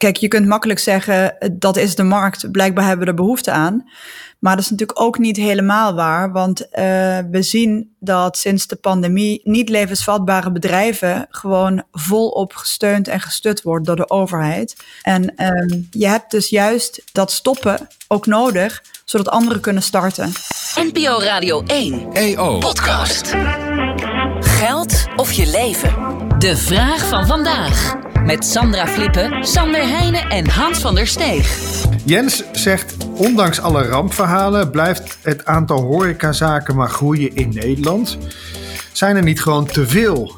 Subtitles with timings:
[0.00, 3.88] kijk, je kunt makkelijk zeggen dat is de markt, blijkbaar hebben we er behoefte aan.
[4.38, 6.68] Maar dat is natuurlijk ook niet helemaal waar, want uh,
[7.30, 13.84] we zien dat sinds de pandemie niet levensvatbare bedrijven gewoon volop gesteund en gestut worden
[13.84, 14.76] door de overheid.
[15.02, 20.32] En uh, je hebt dus juist dat stoppen ook nodig, zodat anderen kunnen starten.
[20.74, 23.34] NPO Radio 1 EO Podcast.
[24.40, 25.94] Geld of je leven?
[26.38, 28.08] De vraag van vandaag.
[28.24, 31.58] Met Sandra Flippen, Sander Heijnen en Hans van der Steeg.
[32.04, 38.18] Jens zegt, ondanks alle rampverhalen blijft het aantal horecazaken maar groeien in Nederland.
[38.92, 40.34] Zijn er niet gewoon te veel?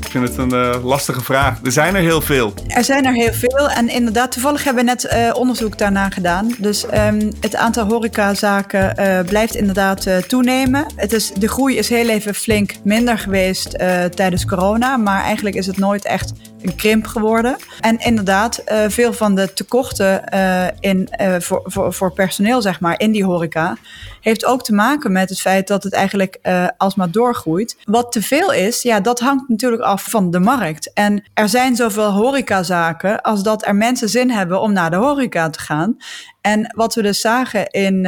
[0.00, 1.58] Ik vind het een uh, lastige vraag.
[1.64, 2.52] Er zijn er heel veel.
[2.66, 3.70] Er zijn er heel veel.
[3.70, 6.54] En inderdaad, toevallig hebben we net uh, onderzoek daarna gedaan.
[6.58, 10.86] Dus um, het aantal horecazaken uh, blijft inderdaad toenemen.
[10.96, 13.78] Het is, de groei is heel even flink minder geweest
[14.14, 14.96] tijdens corona.
[14.96, 16.32] Maar eigenlijk is het nooit echt
[16.62, 17.56] een krimp geworden.
[17.80, 22.80] En inderdaad, uh, veel van de tekorten uh, in, uh, voor, voor, voor personeel, zeg
[22.80, 23.76] maar, in die horeca,
[24.20, 26.38] heeft ook te maken met het feit dat het eigenlijk
[26.76, 27.76] alsmaar doorgroeit.
[27.84, 30.92] Wat te veel is, ja, dat hangt natuurlijk af van de markt.
[30.92, 35.50] En er zijn zoveel horecazaken als dat er mensen zin hebben om naar de horeca
[35.50, 35.96] te gaan.
[36.40, 38.04] En wat we dus zagen in,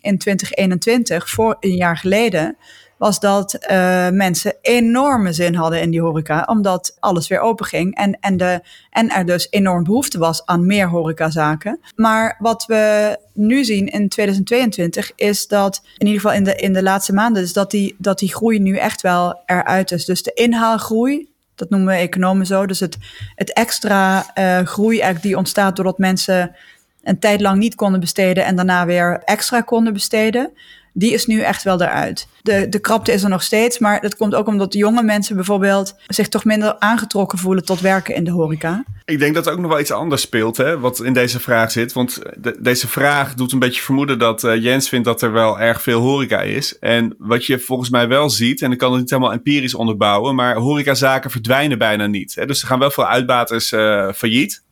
[0.00, 2.56] in 2021, voor een jaar geleden
[3.02, 7.94] was dat uh, mensen enorme zin hadden in die horeca, omdat alles weer open ging
[7.94, 11.80] en, en, de, en er dus enorm behoefte was aan meer horecazaken.
[11.96, 16.72] Maar wat we nu zien in 2022 is dat, in ieder geval in de, in
[16.72, 20.04] de laatste maanden, is dat die, dat die groei nu echt wel eruit is.
[20.04, 22.96] Dus de inhaalgroei, dat noemen we economen zo, dus het,
[23.34, 26.54] het extra uh, groei die ontstaat doordat mensen
[27.02, 30.52] een tijd lang niet konden besteden en daarna weer extra konden besteden
[30.92, 32.28] die is nu echt wel eruit.
[32.42, 35.94] De, de krapte is er nog steeds, maar dat komt ook omdat jonge mensen bijvoorbeeld
[36.06, 38.84] zich toch minder aangetrokken voelen tot werken in de horeca.
[39.04, 41.70] Ik denk dat er ook nog wel iets anders speelt, hè, wat in deze vraag
[41.70, 41.92] zit.
[41.92, 45.60] Want de, deze vraag doet een beetje vermoeden dat uh, Jens vindt dat er wel
[45.60, 46.78] erg veel horeca is.
[46.78, 50.34] En wat je volgens mij wel ziet, en ik kan het niet helemaal empirisch onderbouwen,
[50.34, 52.34] maar horecazaken verdwijnen bijna niet.
[52.34, 52.46] Hè.
[52.46, 54.62] Dus er gaan wel veel uitbaters uh, failliet.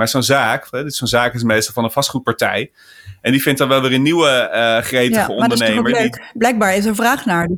[0.00, 2.70] Maar zo'n zaak, hè, zo'n zaak is meestal van een vastgoedpartij.
[3.20, 5.90] En die vindt dan wel weer een nieuwe uh, gretige ja, ondernemer.
[5.90, 6.22] Is die...
[6.32, 7.48] Blijkbaar is er vraag naar.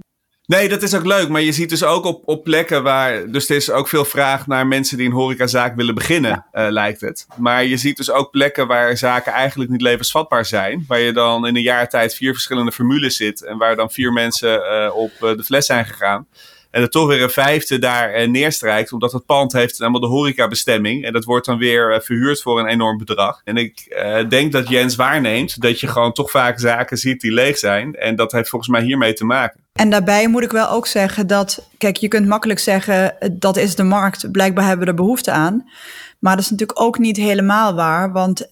[0.46, 1.28] Nee, dat is ook leuk.
[1.28, 3.30] Maar je ziet dus ook op, op plekken waar.
[3.30, 6.66] Dus er is ook veel vraag naar mensen die een horecazaak willen beginnen, ja.
[6.66, 7.26] uh, lijkt het.
[7.36, 10.84] Maar je ziet dus ook plekken waar zaken eigenlijk niet levensvatbaar zijn.
[10.88, 13.44] Waar je dan in een jaar tijd vier verschillende formules zit.
[13.44, 16.26] En waar dan vier mensen uh, op de fles zijn gegaan.
[16.72, 18.92] En er toch weer een vijfde daar uh, neerstrijkt.
[18.92, 21.04] Omdat het pand heeft helemaal de horecabestemming.
[21.04, 23.40] En dat wordt dan weer uh, verhuurd voor een enorm bedrag.
[23.44, 27.32] En ik uh, denk dat Jens waarneemt dat je gewoon toch vaak zaken ziet die
[27.32, 27.94] leeg zijn.
[27.94, 29.60] En dat heeft volgens mij hiermee te maken.
[29.72, 33.74] En daarbij moet ik wel ook zeggen dat, kijk, je kunt makkelijk zeggen dat is
[33.74, 34.30] de markt.
[34.30, 35.70] Blijkbaar hebben we er behoefte aan.
[36.18, 38.48] Maar dat is natuurlijk ook niet helemaal waar, want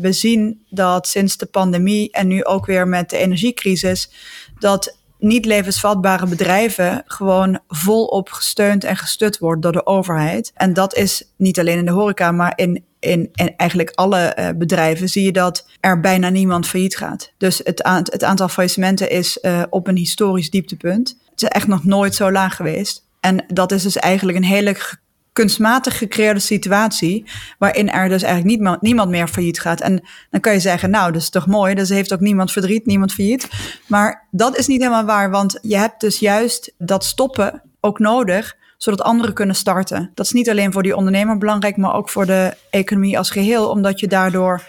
[0.00, 4.10] we zien dat sinds de pandemie en nu ook weer met de energiecrisis,
[4.58, 10.52] dat niet levensvatbare bedrijven gewoon volop gesteund en gestut worden door de overheid.
[10.54, 14.48] En dat is niet alleen in de horeca, maar in, in, in eigenlijk alle uh,
[14.56, 17.32] bedrijven zie je dat er bijna niemand failliet gaat.
[17.38, 21.16] Dus het, het aantal faillissementen is uh, op een historisch dieptepunt.
[21.30, 23.06] Het is echt nog nooit zo laag geweest.
[23.20, 24.76] En dat is dus eigenlijk een hele
[25.32, 27.24] kunstmatig gecreëerde situatie.
[27.58, 29.80] waarin er dus eigenlijk niet, niemand meer failliet gaat.
[29.80, 31.74] En dan kan je zeggen, nou, dat is toch mooi.
[31.74, 33.48] Dus heeft ook niemand verdriet, niemand failliet.
[33.86, 38.56] Maar dat is niet helemaal waar, want je hebt dus juist dat stoppen ook nodig
[38.76, 40.10] zodat anderen kunnen starten.
[40.14, 43.68] Dat is niet alleen voor die ondernemer belangrijk, maar ook voor de economie als geheel,
[43.68, 44.62] omdat je daardoor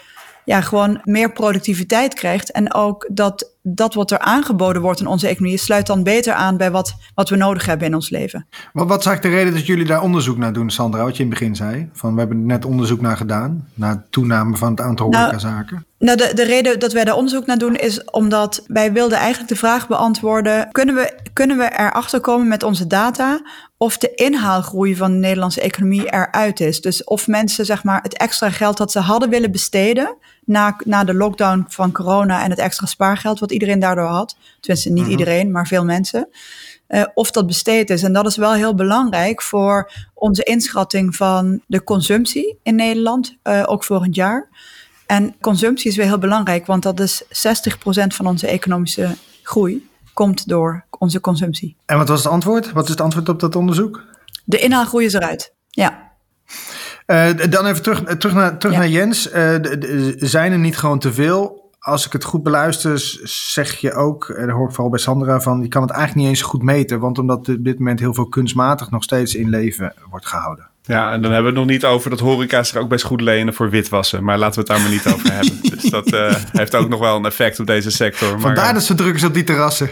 [0.46, 2.52] ja, gewoon meer productiviteit krijgt.
[2.52, 6.58] En ook dat dat wat er aangeboden wordt in onze economie sluit dan beter aan
[6.58, 8.48] bij wat, wat we nodig hebben in ons leven.
[8.74, 11.04] Wat, wat is eigenlijk de reden dat jullie daar onderzoek naar doen, Sandra?
[11.04, 11.90] Wat je in het begin zei.
[11.94, 15.86] Van we hebben net onderzoek naar gedaan, naar toename van het aantal nou, horecazaken.
[16.04, 19.50] Nou, de, de reden dat wij daar onderzoek naar doen is omdat wij wilden eigenlijk
[19.50, 23.42] de vraag beantwoorden: kunnen we, kunnen we erachter komen met onze data
[23.78, 26.82] of de inhaalgroei van de Nederlandse economie eruit is?
[26.82, 31.04] Dus of mensen zeg maar het extra geld dat ze hadden willen besteden na, na
[31.04, 34.36] de lockdown van corona en het extra spaargeld wat iedereen daardoor had.
[34.60, 35.12] Tenminste, niet -hmm.
[35.12, 36.30] iedereen, maar veel mensen.
[36.88, 38.04] Uh, of dat besteed is.
[38.04, 43.64] En dat is wel heel belangrijk voor onze inschatting van de consumptie in Nederland, uh,
[43.66, 44.50] ook volgend jaar.
[45.06, 47.28] En consumptie is weer heel belangrijk, want dat is 60%
[48.08, 51.76] van onze economische groei komt door onze consumptie.
[51.86, 52.72] En wat was het antwoord?
[52.72, 54.04] Wat is het antwoord op dat onderzoek?
[54.44, 55.54] De inhaalgroei is eruit.
[55.70, 56.12] Ja.
[57.08, 58.82] Uh, dan even terug, terug, naar, terug ja.
[58.82, 59.34] naar Jens.
[59.34, 59.56] Uh,
[60.18, 61.72] zijn er niet gewoon te veel?
[61.80, 65.42] Als ik het goed beluister, zeg je ook, en dat hoor ik vooral bij Sandra,
[65.42, 67.00] van je kan het eigenlijk niet eens goed meten.
[67.00, 70.68] Want omdat op dit moment heel veel kunstmatig nog steeds in leven wordt gehouden.
[70.86, 73.22] Ja, en dan hebben we het nog niet over dat horeca zich ook best goed
[73.22, 74.24] lenen voor witwassen.
[74.24, 75.62] Maar laten we het daar maar niet over hebben.
[75.74, 78.32] Dus dat uh, heeft ook nog wel een effect op deze sector.
[78.32, 79.90] Maar, vandaar uh, dat ze druk is op die terrassen.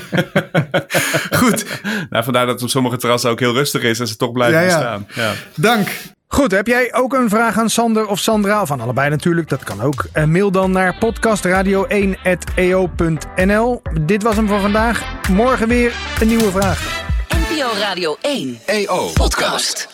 [1.40, 1.64] goed.
[2.10, 4.60] Nou, vandaar dat het op sommige terrassen ook heel rustig is en ze toch blijven
[4.60, 4.78] ja, ja.
[4.78, 5.06] staan.
[5.14, 5.32] Ja.
[5.54, 5.88] Dank.
[6.32, 8.62] Goed, heb jij ook een vraag aan Sander of Sandra?
[8.62, 10.06] Of aan allebei natuurlijk, dat kan ook.
[10.14, 13.82] Uh, mail dan naar podcastradio1.eo.nl.
[14.00, 15.02] Dit was hem voor vandaag.
[15.30, 17.04] Morgen weer een nieuwe vraag.
[17.28, 19.89] NPO Radio 1 EO Podcast.